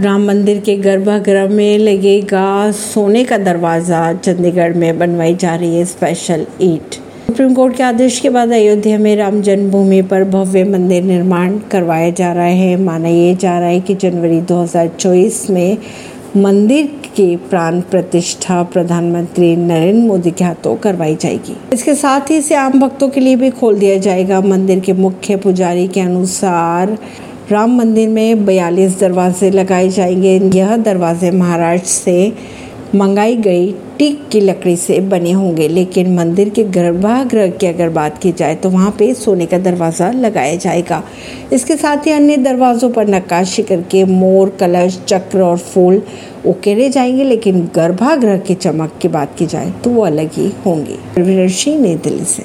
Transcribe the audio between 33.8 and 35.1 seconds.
teak की लकड़ी से